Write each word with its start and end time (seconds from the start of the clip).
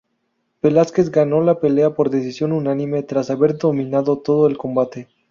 Velásquez 0.63 1.11
ganó 1.11 1.41
la 1.41 1.59
pelea 1.59 1.91
por 1.93 2.09
decisión 2.09 2.53
unánime, 2.53 3.03
tras 3.03 3.29
haber 3.29 3.59
dominado 3.59 4.17
todo 4.17 4.47
el 4.47 4.57
combate. 4.57 5.09